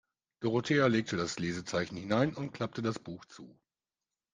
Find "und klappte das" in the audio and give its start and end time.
2.33-2.97